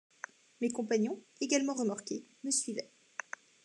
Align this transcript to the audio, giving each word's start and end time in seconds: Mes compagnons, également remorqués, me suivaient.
Mes 0.61 0.71
compagnons, 0.71 1.21
également 1.41 1.75
remorqués, 1.75 2.25
me 2.43 2.49
suivaient. 2.49 2.89